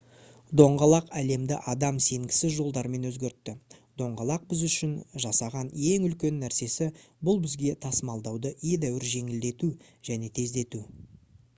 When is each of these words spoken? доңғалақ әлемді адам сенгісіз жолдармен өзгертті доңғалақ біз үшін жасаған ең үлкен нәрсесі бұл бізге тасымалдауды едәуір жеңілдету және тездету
доңғалақ 0.59 1.09
әлемді 1.19 1.57
адам 1.73 1.97
сенгісіз 2.05 2.53
жолдармен 2.55 3.03
өзгертті 3.09 3.53
доңғалақ 4.03 4.47
біз 4.53 4.63
үшін 4.69 4.95
жасаған 5.25 5.69
ең 5.91 6.07
үлкен 6.09 6.41
нәрсесі 6.45 6.89
бұл 7.31 7.39
бізге 7.45 7.77
тасымалдауды 7.87 8.55
едәуір 8.73 9.07
жеңілдету 9.13 9.71
және 10.11 10.33
тездету 10.41 10.83